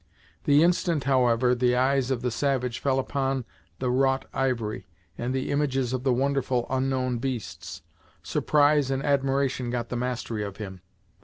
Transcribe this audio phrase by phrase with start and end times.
[0.45, 3.45] The instant, however, the eyes of the savage fell upon
[3.77, 7.83] the wrought ivory, and the images of the wonderful, unknown beasts,
[8.23, 10.81] surprise and admiration got the mastery of him.